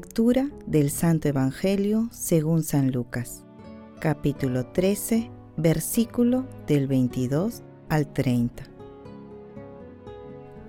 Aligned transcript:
Lectura 0.00 0.48
del 0.64 0.90
Santo 0.90 1.26
Evangelio 1.26 2.08
según 2.12 2.62
San 2.62 2.92
Lucas, 2.92 3.42
capítulo 3.98 4.64
13, 4.64 5.28
versículo 5.56 6.46
del 6.68 6.86
22 6.86 7.64
al 7.88 8.12
30. 8.12 8.62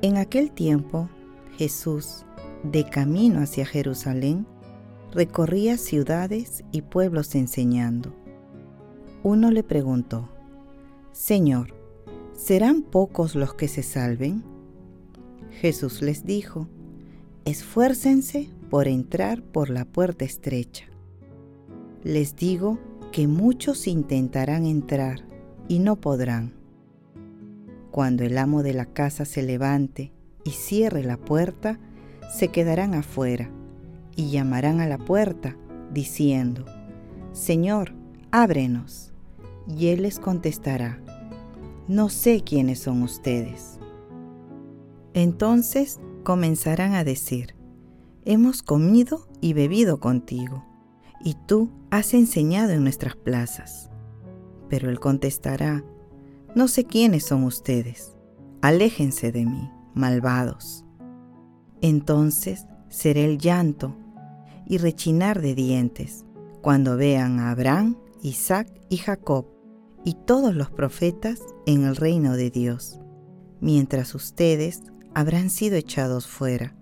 En 0.01 0.17
aquel 0.17 0.49
tiempo, 0.49 1.09
Jesús, 1.59 2.25
de 2.63 2.89
camino 2.89 3.41
hacia 3.41 3.67
Jerusalén, 3.67 4.47
recorría 5.11 5.77
ciudades 5.77 6.63
y 6.71 6.81
pueblos 6.81 7.35
enseñando. 7.35 8.11
Uno 9.21 9.51
le 9.51 9.61
preguntó, 9.61 10.27
Señor, 11.11 11.75
¿serán 12.33 12.81
pocos 12.81 13.35
los 13.35 13.53
que 13.53 13.67
se 13.67 13.83
salven? 13.83 14.43
Jesús 15.51 16.01
les 16.01 16.25
dijo, 16.25 16.67
Esfuércense 17.45 18.49
por 18.69 18.87
entrar 18.87 19.41
por 19.41 19.69
la 19.69 19.85
puerta 19.85 20.25
estrecha. 20.25 20.85
Les 22.03 22.35
digo 22.35 22.79
que 23.11 23.27
muchos 23.27 23.87
intentarán 23.87 24.65
entrar 24.65 25.25
y 25.67 25.79
no 25.79 25.95
podrán. 25.95 26.53
Cuando 27.91 28.23
el 28.23 28.37
amo 28.37 28.63
de 28.63 28.73
la 28.73 28.85
casa 28.85 29.25
se 29.25 29.41
levante 29.41 30.13
y 30.43 30.51
cierre 30.51 31.03
la 31.03 31.17
puerta, 31.17 31.79
se 32.31 32.49
quedarán 32.49 32.93
afuera 32.93 33.49
y 34.15 34.29
llamarán 34.29 34.79
a 34.79 34.87
la 34.87 34.97
puerta 34.97 35.57
diciendo, 35.91 36.65
Señor, 37.33 37.93
ábrenos. 38.31 39.13
Y 39.67 39.87
él 39.89 40.01
les 40.01 40.19
contestará, 40.19 40.99
no 41.87 42.09
sé 42.09 42.43
quiénes 42.43 42.79
son 42.79 43.03
ustedes. 43.03 43.79
Entonces 45.13 45.99
comenzarán 46.23 46.93
a 46.95 47.03
decir, 47.03 47.58
hemos 48.29 48.61
comido 48.61 49.27
y 49.41 49.53
bebido 49.53 49.99
contigo, 49.99 50.63
y 51.25 51.33
tú 51.47 51.71
has 51.89 52.13
enseñado 52.13 52.73
en 52.73 52.83
nuestras 52.83 53.15
plazas. 53.15 53.89
Pero 54.69 54.91
él 54.91 54.99
contestará, 54.99 55.83
no 56.53 56.67
sé 56.67 56.85
quiénes 56.85 57.25
son 57.25 57.43
ustedes, 57.43 58.15
aléjense 58.61 59.31
de 59.31 59.47
mí, 59.47 59.71
malvados. 59.95 60.85
Entonces 61.81 62.67
será 62.87 63.21
el 63.21 63.39
llanto 63.39 63.95
y 64.67 64.77
rechinar 64.77 65.41
de 65.41 65.55
dientes 65.55 66.23
cuando 66.61 66.97
vean 66.97 67.39
a 67.39 67.49
Abraham, 67.49 67.97
Isaac 68.21 68.71
y 68.89 68.97
Jacob 68.97 69.47
y 70.05 70.13
todos 70.13 70.53
los 70.53 70.69
profetas 70.69 71.41
en 71.65 71.83
el 71.83 71.95
reino 71.95 72.35
de 72.35 72.51
Dios, 72.51 72.99
mientras 73.59 74.13
ustedes 74.13 74.83
habrán 75.15 75.49
sido 75.49 75.77
echados 75.77 76.27
fuera 76.27 76.78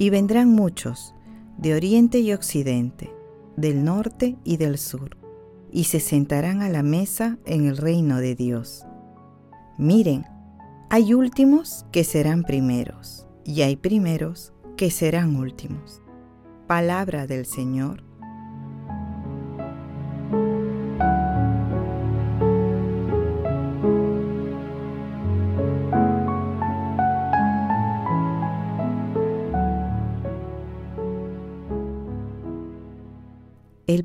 y 0.00 0.08
vendrán 0.08 0.48
muchos, 0.48 1.14
de 1.58 1.74
oriente 1.74 2.20
y 2.20 2.32
occidente, 2.32 3.12
del 3.58 3.84
norte 3.84 4.38
y 4.44 4.56
del 4.56 4.78
sur, 4.78 5.18
y 5.70 5.84
se 5.84 6.00
sentarán 6.00 6.62
a 6.62 6.70
la 6.70 6.82
mesa 6.82 7.36
en 7.44 7.66
el 7.66 7.76
reino 7.76 8.16
de 8.16 8.34
Dios. 8.34 8.86
Miren, 9.76 10.24
hay 10.88 11.12
últimos 11.12 11.84
que 11.92 12.02
serán 12.02 12.44
primeros, 12.44 13.26
y 13.44 13.60
hay 13.60 13.76
primeros 13.76 14.54
que 14.78 14.90
serán 14.90 15.36
últimos. 15.36 16.00
Palabra 16.66 17.26
del 17.26 17.44
Señor 17.44 18.02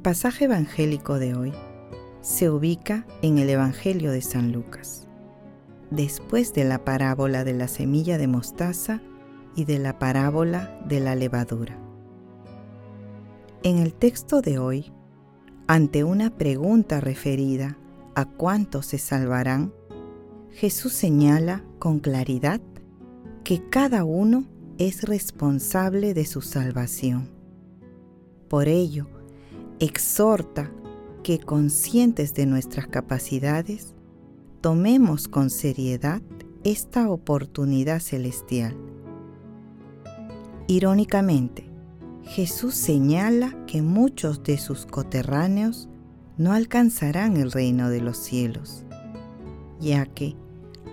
pasaje 0.05 0.45
evangélico 0.45 1.17
de 1.17 1.33
hoy 1.33 1.51
se 2.21 2.51
ubica 2.51 3.07
en 3.23 3.39
el 3.39 3.49
Evangelio 3.49 4.11
de 4.11 4.21
San 4.21 4.51
Lucas, 4.51 5.07
después 5.89 6.53
de 6.53 6.63
la 6.63 6.85
parábola 6.85 7.43
de 7.43 7.55
la 7.55 7.67
semilla 7.67 8.19
de 8.19 8.27
mostaza 8.27 9.01
y 9.55 9.65
de 9.65 9.79
la 9.79 9.97
parábola 9.97 10.79
de 10.87 10.99
la 10.99 11.15
levadura. 11.15 11.79
En 13.63 13.79
el 13.79 13.95
texto 13.95 14.41
de 14.41 14.59
hoy, 14.59 14.93
ante 15.65 16.03
una 16.03 16.29
pregunta 16.37 17.01
referida 17.01 17.75
a 18.13 18.25
cuántos 18.25 18.85
se 18.85 18.99
salvarán, 18.99 19.73
Jesús 20.51 20.93
señala 20.93 21.63
con 21.79 21.97
claridad 21.97 22.61
que 23.43 23.67
cada 23.71 24.03
uno 24.03 24.45
es 24.77 25.01
responsable 25.01 26.13
de 26.13 26.25
su 26.27 26.43
salvación. 26.43 27.31
Por 28.47 28.67
ello, 28.67 29.07
exhorta 29.79 30.71
que 31.23 31.39
conscientes 31.39 32.33
de 32.33 32.45
nuestras 32.45 32.87
capacidades, 32.87 33.95
tomemos 34.61 35.27
con 35.27 35.49
seriedad 35.49 36.21
esta 36.63 37.09
oportunidad 37.09 37.99
celestial. 37.99 38.75
Irónicamente, 40.67 41.69
Jesús 42.23 42.73
señala 42.73 43.55
que 43.67 43.81
muchos 43.81 44.43
de 44.43 44.57
sus 44.57 44.85
coterráneos 44.85 45.89
no 46.37 46.53
alcanzarán 46.53 47.37
el 47.37 47.51
reino 47.51 47.89
de 47.89 48.01
los 48.01 48.17
cielos, 48.17 48.83
ya 49.79 50.05
que, 50.05 50.35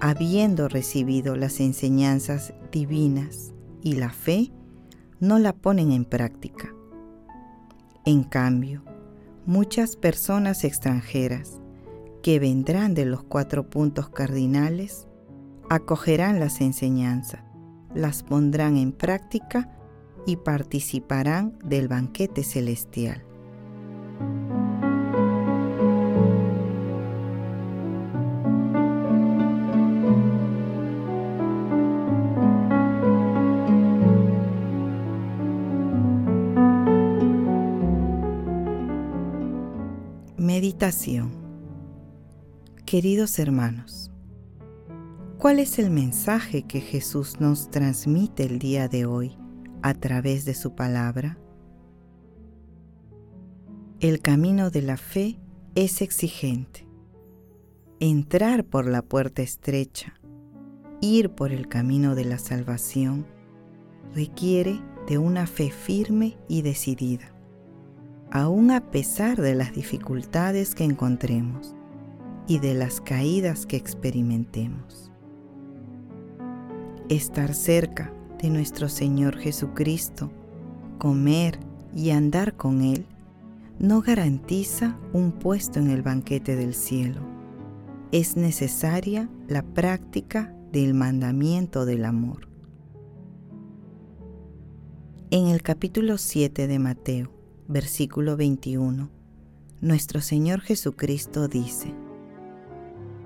habiendo 0.00 0.68
recibido 0.68 1.36
las 1.36 1.60
enseñanzas 1.60 2.52
divinas 2.70 3.54
y 3.82 3.94
la 3.94 4.10
fe, 4.10 4.52
no 5.20 5.38
la 5.38 5.52
ponen 5.54 5.92
en 5.92 6.04
práctica. 6.04 6.74
En 8.04 8.24
cambio, 8.24 8.82
muchas 9.46 9.94
personas 9.94 10.64
extranjeras 10.64 11.60
que 12.22 12.40
vendrán 12.40 12.94
de 12.94 13.04
los 13.04 13.22
cuatro 13.22 13.70
puntos 13.70 14.08
cardinales 14.08 15.06
acogerán 15.70 16.40
las 16.40 16.60
enseñanzas, 16.60 17.44
las 17.94 18.24
pondrán 18.24 18.76
en 18.76 18.92
práctica 18.92 19.70
y 20.26 20.36
participarán 20.36 21.56
del 21.64 21.86
banquete 21.86 22.42
celestial. 22.42 23.24
Queridos 42.84 43.38
hermanos, 43.38 44.10
¿cuál 45.38 45.60
es 45.60 45.78
el 45.78 45.90
mensaje 45.90 46.64
que 46.64 46.80
Jesús 46.80 47.38
nos 47.38 47.70
transmite 47.70 48.42
el 48.42 48.58
día 48.58 48.88
de 48.88 49.06
hoy 49.06 49.38
a 49.82 49.94
través 49.94 50.44
de 50.44 50.54
su 50.54 50.74
palabra? 50.74 51.38
El 54.00 54.20
camino 54.20 54.70
de 54.70 54.82
la 54.82 54.96
fe 54.96 55.38
es 55.76 56.02
exigente. 56.02 56.84
Entrar 58.00 58.64
por 58.64 58.88
la 58.88 59.02
puerta 59.02 59.40
estrecha, 59.40 60.14
ir 61.00 61.30
por 61.30 61.52
el 61.52 61.68
camino 61.68 62.16
de 62.16 62.24
la 62.24 62.38
salvación, 62.38 63.24
requiere 64.16 64.80
de 65.06 65.18
una 65.18 65.46
fe 65.46 65.70
firme 65.70 66.36
y 66.48 66.62
decidida 66.62 67.31
aún 68.34 68.70
a 68.70 68.80
pesar 68.90 69.38
de 69.42 69.54
las 69.54 69.74
dificultades 69.74 70.74
que 70.74 70.84
encontremos 70.84 71.74
y 72.48 72.60
de 72.60 72.72
las 72.72 73.02
caídas 73.02 73.66
que 73.66 73.76
experimentemos. 73.76 75.12
Estar 77.10 77.52
cerca 77.52 78.10
de 78.40 78.48
nuestro 78.48 78.88
Señor 78.88 79.36
Jesucristo, 79.36 80.32
comer 80.98 81.58
y 81.94 82.08
andar 82.08 82.56
con 82.56 82.80
Él, 82.80 83.04
no 83.78 84.00
garantiza 84.00 84.98
un 85.12 85.32
puesto 85.32 85.78
en 85.78 85.90
el 85.90 86.00
banquete 86.00 86.56
del 86.56 86.72
cielo. 86.72 87.20
Es 88.12 88.38
necesaria 88.38 89.28
la 89.46 89.62
práctica 89.62 90.54
del 90.72 90.94
mandamiento 90.94 91.84
del 91.84 92.06
amor. 92.06 92.48
En 95.30 95.48
el 95.48 95.60
capítulo 95.60 96.16
7 96.16 96.66
de 96.66 96.78
Mateo, 96.78 97.31
versículo 97.68 98.36
21, 98.36 99.10
nuestro 99.80 100.20
Señor 100.20 100.60
Jesucristo 100.60 101.48
dice, 101.48 101.94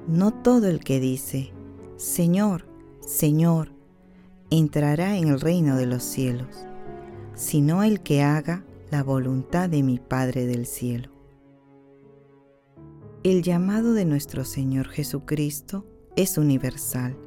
No 0.07 0.33
todo 0.33 0.69
el 0.69 0.81
que 0.81 1.01
dice, 1.01 1.53
Señor, 1.97 2.67
Señor, 3.01 3.73
entrará 4.51 5.17
en 5.17 5.29
el 5.29 5.41
reino 5.41 5.77
de 5.77 5.87
los 5.87 6.03
cielos, 6.03 6.67
sino 7.35 7.83
el 7.83 8.01
que 8.01 8.23
haga 8.23 8.65
la 8.91 9.03
voluntad 9.03 9.69
de 9.69 9.83
mi 9.83 9.99
Padre 9.99 10.47
del 10.47 10.67
cielo. 10.67 11.11
El 13.23 13.43
llamado 13.43 13.93
de 13.93 14.05
nuestro 14.05 14.45
Señor 14.45 14.89
Jesucristo 14.89 15.85
es 16.15 16.39
universal. 16.39 17.19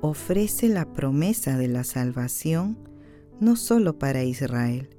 Ofrece 0.00 0.68
la 0.68 0.92
promesa 0.92 1.56
de 1.56 1.68
la 1.68 1.84
salvación 1.84 2.76
no 3.38 3.56
solo 3.56 3.98
para 3.98 4.24
Israel, 4.24 4.90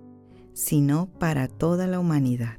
sino 0.53 1.07
para 1.19 1.47
toda 1.47 1.88
la 1.88 2.00
humanidad. 2.00 2.57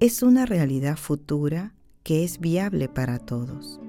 Es 0.00 0.22
una 0.22 0.46
realidad 0.46 0.96
futura 0.96 1.74
que 2.02 2.24
es 2.24 2.40
viable 2.40 2.88
para 2.88 3.18
todos, 3.18 3.80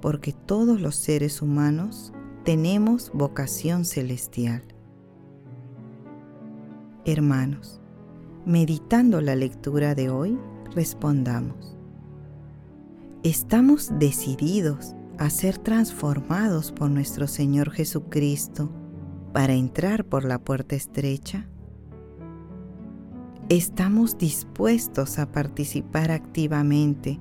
porque 0.00 0.32
todos 0.32 0.80
los 0.80 0.96
seres 0.96 1.40
humanos 1.40 2.12
tenemos 2.44 3.10
vocación 3.14 3.84
celestial. 3.84 4.62
Hermanos, 7.04 7.80
meditando 8.44 9.20
la 9.20 9.36
lectura 9.36 9.94
de 9.94 10.10
hoy, 10.10 10.38
respondamos. 10.74 11.76
¿Estamos 13.22 13.90
decididos 13.98 14.94
a 15.18 15.30
ser 15.30 15.58
transformados 15.58 16.72
por 16.72 16.90
nuestro 16.90 17.26
Señor 17.26 17.70
Jesucristo 17.70 18.70
para 19.32 19.54
entrar 19.54 20.04
por 20.04 20.24
la 20.24 20.38
puerta 20.38 20.76
estrecha? 20.76 21.48
Estamos 23.48 24.18
dispuestos 24.18 25.20
a 25.20 25.30
participar 25.30 26.10
activamente 26.10 27.20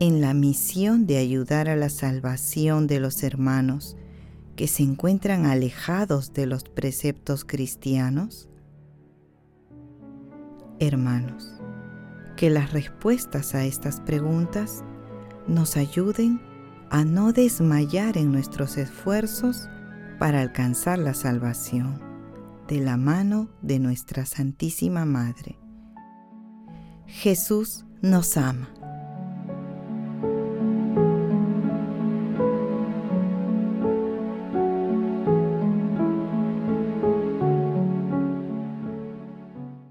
en 0.00 0.20
la 0.20 0.34
misión 0.34 1.06
de 1.06 1.18
ayudar 1.18 1.68
a 1.68 1.76
la 1.76 1.88
salvación 1.88 2.88
de 2.88 2.98
los 2.98 3.22
hermanos 3.22 3.96
que 4.56 4.66
se 4.66 4.82
encuentran 4.82 5.46
alejados 5.46 6.32
de 6.32 6.46
los 6.46 6.64
preceptos 6.64 7.44
cristianos? 7.44 8.48
Hermanos, 10.80 11.52
que 12.36 12.50
las 12.50 12.72
respuestas 12.72 13.54
a 13.54 13.64
estas 13.64 14.00
preguntas 14.00 14.82
nos 15.46 15.76
ayuden 15.76 16.40
a 16.90 17.04
no 17.04 17.32
desmayar 17.32 18.18
en 18.18 18.32
nuestros 18.32 18.76
esfuerzos 18.78 19.68
para 20.18 20.40
alcanzar 20.40 20.98
la 20.98 21.14
salvación 21.14 22.11
de 22.68 22.80
la 22.80 22.96
mano 22.96 23.48
de 23.60 23.78
nuestra 23.78 24.26
Santísima 24.26 25.04
Madre. 25.04 25.58
Jesús 27.06 27.84
nos 28.00 28.36
ama. 28.36 28.68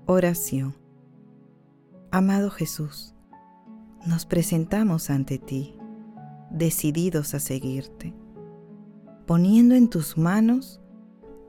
Oración. 0.06 0.76
Amado 2.12 2.52
Jesús, 2.52 3.16
nos 4.06 4.26
presentamos 4.26 5.10
ante 5.10 5.38
ti, 5.38 5.78
decididos 6.50 7.34
a 7.34 7.40
seguirte, 7.40 8.14
poniendo 9.26 9.76
en 9.76 9.90
tus 9.90 10.18
manos 10.18 10.81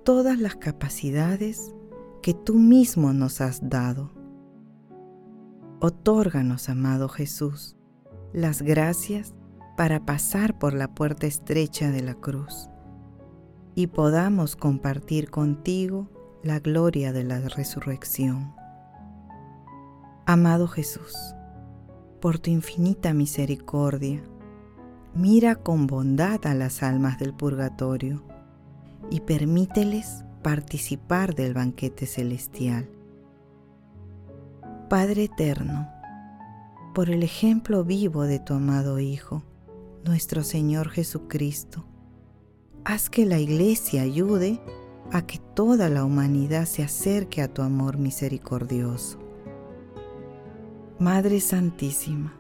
todas 0.05 0.39
las 0.39 0.57
capacidades 0.57 1.75
que 2.23 2.35
tú 2.35 2.55
mismo 2.55 3.13
nos 3.13 3.41
has 3.41 3.69
dado. 3.69 4.11
Otórganos, 5.81 6.69
amado 6.69 7.09
Jesús, 7.09 7.77
las 8.33 8.63
gracias 8.63 9.35
para 9.77 10.05
pasar 10.05 10.59
por 10.59 10.75
la 10.75 10.95
puerta 10.95 11.27
estrecha 11.27 11.91
de 11.91 12.03
la 12.03 12.15
cruz 12.15 12.69
y 13.75 13.89
podamos 13.89 14.57
compartir 14.57 15.31
contigo 15.31 16.09
la 16.43 16.59
gloria 16.59 17.13
de 17.13 17.25
la 17.25 17.41
resurrección. 17.41 18.55
Amado 20.27 20.69
Jesús, 20.69 21.15
por 22.21 22.39
tu 22.39 22.51
infinita 22.51 23.13
misericordia, 23.15 24.23
mira 25.15 25.57
con 25.57 25.87
bondad 25.87 26.45
a 26.47 26.55
las 26.55 26.83
almas 26.83 27.19
del 27.19 27.35
purgatorio 27.35 28.32
y 29.13 29.21
permíteles 29.21 30.25
participar 30.43 31.35
del 31.35 31.53
banquete 31.53 32.07
celestial. 32.07 32.89
Padre 34.89 35.25
eterno, 35.25 35.87
por 36.95 37.11
el 37.11 37.23
ejemplo 37.23 37.85
vivo 37.85 38.23
de 38.23 38.39
tu 38.39 38.55
amado 38.55 39.01
Hijo, 39.01 39.43
nuestro 40.07 40.43
Señor 40.43 40.89
Jesucristo, 40.89 41.85
haz 42.85 43.11
que 43.11 43.27
la 43.27 43.39
Iglesia 43.39 44.01
ayude 44.01 44.63
a 45.11 45.27
que 45.27 45.39
toda 45.39 45.91
la 45.91 46.07
humanidad 46.07 46.65
se 46.65 46.83
acerque 46.83 47.43
a 47.43 47.53
tu 47.53 47.61
amor 47.61 47.99
misericordioso. 47.99 49.19
Madre 50.99 51.41
Santísima, 51.41 52.33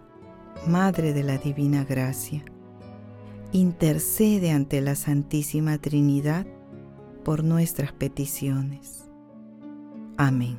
Madre 0.66 1.12
de 1.12 1.22
la 1.22 1.36
Divina 1.36 1.84
Gracia, 1.84 2.42
intercede 3.52 4.52
ante 4.52 4.80
la 4.80 4.94
Santísima 4.94 5.76
Trinidad 5.76 6.46
por 7.24 7.44
nuestras 7.44 7.92
peticiones. 7.92 9.08
Amén. 10.16 10.58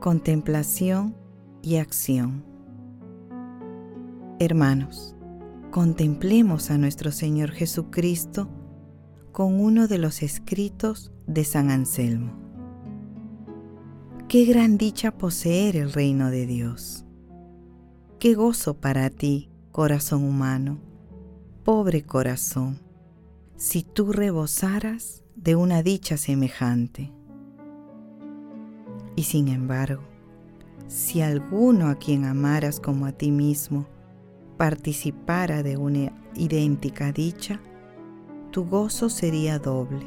Contemplación 0.00 1.14
y 1.62 1.76
acción. 1.76 2.44
Hermanos, 4.38 5.16
contemplemos 5.70 6.70
a 6.70 6.78
nuestro 6.78 7.12
Señor 7.12 7.50
Jesucristo 7.50 8.48
con 9.32 9.60
uno 9.60 9.86
de 9.86 9.98
los 9.98 10.22
escritos 10.22 11.12
de 11.26 11.44
San 11.44 11.70
Anselmo. 11.70 12.47
Qué 14.28 14.44
gran 14.44 14.76
dicha 14.76 15.16
poseer 15.16 15.74
el 15.74 15.90
reino 15.90 16.30
de 16.30 16.44
Dios. 16.44 17.06
Qué 18.18 18.34
gozo 18.34 18.74
para 18.74 19.08
ti, 19.08 19.48
corazón 19.72 20.22
humano, 20.22 20.80
pobre 21.64 22.02
corazón, 22.02 22.78
si 23.56 23.82
tú 23.82 24.12
rebosaras 24.12 25.24
de 25.34 25.56
una 25.56 25.82
dicha 25.82 26.18
semejante. 26.18 27.10
Y 29.16 29.22
sin 29.22 29.48
embargo, 29.48 30.02
si 30.88 31.22
alguno 31.22 31.86
a 31.86 31.94
quien 31.94 32.26
amaras 32.26 32.80
como 32.80 33.06
a 33.06 33.12
ti 33.12 33.30
mismo 33.30 33.86
participara 34.58 35.62
de 35.62 35.78
una 35.78 36.12
idéntica 36.34 37.12
dicha, 37.12 37.62
tu 38.50 38.66
gozo 38.66 39.08
sería 39.08 39.58
doble, 39.58 40.06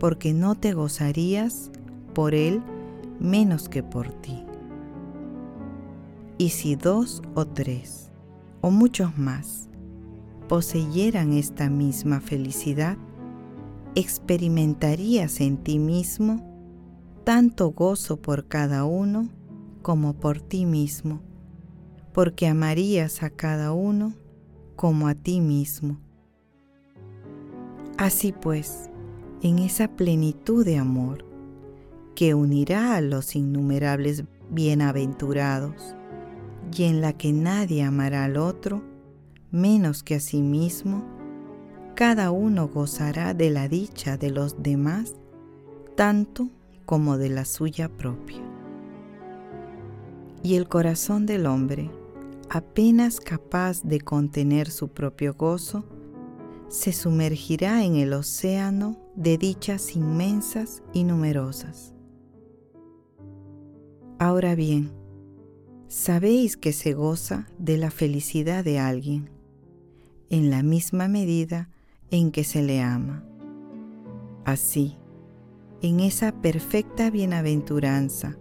porque 0.00 0.32
no 0.32 0.54
te 0.54 0.72
gozarías 0.72 1.70
por 2.14 2.34
él 2.34 2.62
menos 3.22 3.68
que 3.68 3.82
por 3.82 4.12
ti. 4.20 4.44
Y 6.38 6.50
si 6.50 6.74
dos 6.74 7.22
o 7.34 7.46
tres, 7.46 8.10
o 8.60 8.70
muchos 8.70 9.16
más, 9.16 9.68
poseyeran 10.48 11.32
esta 11.32 11.70
misma 11.70 12.20
felicidad, 12.20 12.96
experimentarías 13.94 15.40
en 15.40 15.56
ti 15.58 15.78
mismo 15.78 16.48
tanto 17.24 17.70
gozo 17.70 18.16
por 18.16 18.48
cada 18.48 18.84
uno 18.84 19.28
como 19.82 20.14
por 20.14 20.40
ti 20.40 20.66
mismo, 20.66 21.20
porque 22.12 22.48
amarías 22.48 23.22
a 23.22 23.30
cada 23.30 23.72
uno 23.72 24.14
como 24.74 25.06
a 25.06 25.14
ti 25.14 25.40
mismo. 25.40 25.98
Así 27.98 28.32
pues, 28.32 28.90
en 29.42 29.60
esa 29.60 29.88
plenitud 29.88 30.64
de 30.64 30.78
amor 30.78 31.31
que 32.14 32.34
unirá 32.34 32.96
a 32.96 33.00
los 33.00 33.34
innumerables 33.36 34.24
bienaventurados 34.50 35.96
y 36.76 36.84
en 36.84 37.00
la 37.00 37.12
que 37.12 37.32
nadie 37.32 37.82
amará 37.82 38.24
al 38.24 38.36
otro 38.36 38.82
menos 39.50 40.02
que 40.02 40.16
a 40.16 40.20
sí 40.20 40.40
mismo, 40.40 41.04
cada 41.94 42.30
uno 42.30 42.68
gozará 42.68 43.34
de 43.34 43.50
la 43.50 43.68
dicha 43.68 44.16
de 44.16 44.30
los 44.30 44.62
demás 44.62 45.14
tanto 45.94 46.48
como 46.86 47.18
de 47.18 47.28
la 47.28 47.44
suya 47.44 47.88
propia. 47.88 48.40
Y 50.42 50.56
el 50.56 50.68
corazón 50.68 51.26
del 51.26 51.46
hombre, 51.46 51.90
apenas 52.48 53.20
capaz 53.20 53.82
de 53.82 54.00
contener 54.00 54.70
su 54.70 54.88
propio 54.88 55.34
gozo, 55.34 55.84
se 56.68 56.92
sumergirá 56.92 57.84
en 57.84 57.96
el 57.96 58.14
océano 58.14 58.96
de 59.14 59.36
dichas 59.36 59.94
inmensas 59.94 60.82
y 60.94 61.04
numerosas. 61.04 61.91
Ahora 64.22 64.54
bien, 64.54 64.92
sabéis 65.88 66.56
que 66.56 66.72
se 66.72 66.94
goza 66.94 67.48
de 67.58 67.76
la 67.76 67.90
felicidad 67.90 68.62
de 68.62 68.78
alguien, 68.78 69.30
en 70.30 70.48
la 70.48 70.62
misma 70.62 71.08
medida 71.08 71.70
en 72.12 72.30
que 72.30 72.44
se 72.44 72.62
le 72.62 72.80
ama. 72.80 73.24
Así, 74.44 74.96
en 75.80 75.98
esa 75.98 76.40
perfecta 76.40 77.10
bienaventuranza, 77.10 78.38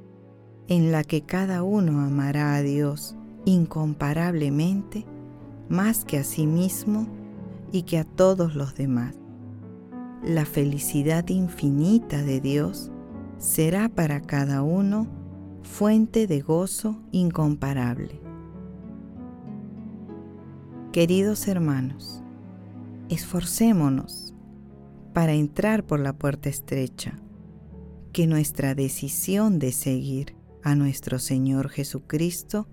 en 0.68 0.92
la 0.92 1.04
que 1.04 1.24
cada 1.24 1.64
uno 1.64 2.02
amará 2.02 2.54
a 2.54 2.62
Dios 2.62 3.16
incomparablemente 3.46 5.08
más 5.68 6.06
que 6.06 6.20
a 6.20 6.24
sí 6.24 6.46
mismo 6.46 7.08
y 7.72 7.82
que 7.82 7.98
a 7.98 8.04
todos 8.04 8.54
los 8.54 8.76
demás. 8.76 9.16
La 10.24 10.46
felicidad 10.46 11.28
infinita 11.30 12.22
de 12.22 12.40
Dios 12.40 12.92
será 13.40 13.90
para 13.90 14.22
cada 14.22 14.62
uno 14.62 15.21
fuente 15.72 16.28
de 16.28 16.42
gozo 16.42 17.02
incomparable. 17.14 18.20
Queridos 20.92 21.48
hermanos, 21.48 22.22
esforcémonos 23.08 24.36
para 25.14 25.32
entrar 25.32 25.86
por 25.86 26.02
la 26.02 26.12
puerta 26.12 26.50
estrecha, 26.50 27.14
que 28.12 28.28
nuestra 28.28 28.76
decisión 28.76 29.60
de 29.60 29.72
seguir 29.72 30.36
a 30.62 30.76
nuestro 30.76 31.20
Señor 31.20 31.70
Jesucristo 31.70 32.68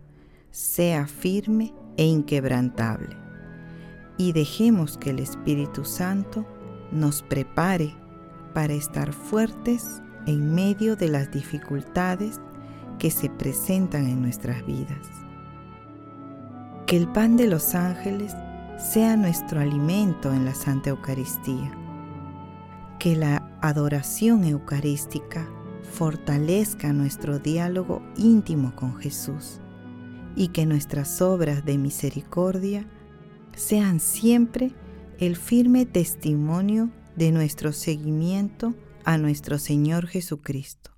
sea 0.50 1.06
firme 1.06 1.72
e 1.96 2.04
inquebrantable, 2.04 3.16
y 4.18 4.32
dejemos 4.32 4.98
que 4.98 5.10
el 5.10 5.20
Espíritu 5.20 5.84
Santo 5.84 6.44
nos 6.90 7.22
prepare 7.22 7.94
para 8.54 8.74
estar 8.74 9.12
fuertes 9.12 10.02
en 10.26 10.52
medio 10.52 10.96
de 10.96 11.08
las 11.08 11.30
dificultades 11.30 12.40
que 12.98 13.10
se 13.10 13.30
presentan 13.30 14.06
en 14.06 14.22
nuestras 14.22 14.64
vidas. 14.66 15.06
Que 16.86 16.96
el 16.96 17.08
pan 17.08 17.36
de 17.36 17.46
los 17.46 17.74
ángeles 17.74 18.34
sea 18.78 19.16
nuestro 19.16 19.60
alimento 19.60 20.32
en 20.32 20.44
la 20.44 20.54
Santa 20.54 20.90
Eucaristía. 20.90 21.72
Que 22.98 23.16
la 23.16 23.48
adoración 23.60 24.44
eucarística 24.44 25.48
fortalezca 25.92 26.92
nuestro 26.92 27.38
diálogo 27.38 28.02
íntimo 28.16 28.74
con 28.74 28.96
Jesús 28.98 29.60
y 30.36 30.48
que 30.48 30.66
nuestras 30.66 31.20
obras 31.20 31.64
de 31.64 31.78
misericordia 31.78 32.86
sean 33.56 33.98
siempre 33.98 34.72
el 35.18 35.36
firme 35.36 35.84
testimonio 35.86 36.90
de 37.16 37.32
nuestro 37.32 37.72
seguimiento 37.72 38.74
a 39.04 39.18
nuestro 39.18 39.58
Señor 39.58 40.06
Jesucristo. 40.06 40.97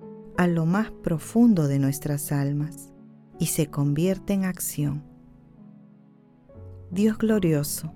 a 0.37 0.47
lo 0.47 0.65
más 0.65 0.91
profundo 0.91 1.67
de 1.67 1.79
nuestras 1.79 2.31
almas 2.31 2.91
y 3.39 3.47
se 3.47 3.67
convierta 3.67 4.33
en 4.33 4.45
acción. 4.45 5.03
Dios 6.91 7.17
glorioso, 7.17 7.93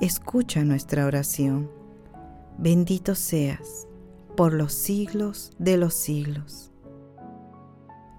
escucha 0.00 0.64
nuestra 0.64 1.06
oración. 1.06 1.70
Bendito 2.58 3.14
seas 3.14 3.88
por 4.36 4.52
los 4.52 4.72
siglos 4.72 5.52
de 5.58 5.76
los 5.76 5.94
siglos. 5.94 6.72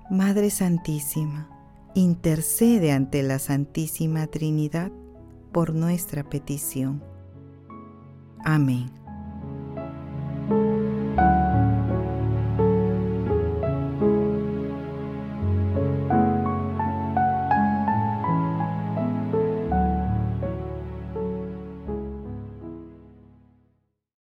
Madre 0.09 0.49
Santísima, 0.49 1.49
intercede 1.95 2.91
ante 2.91 3.23
la 3.23 3.39
Santísima 3.39 4.27
Trinidad 4.27 4.91
por 5.51 5.73
nuestra 5.73 6.23
petición. 6.23 7.01
Amém. 8.43 9.04